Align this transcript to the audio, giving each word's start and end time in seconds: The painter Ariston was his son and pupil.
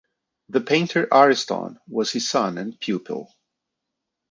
The 0.49 0.61
painter 0.61 1.07
Ariston 1.13 1.77
was 1.87 2.11
his 2.11 2.27
son 2.27 2.57
and 2.57 2.79
pupil. 2.79 3.31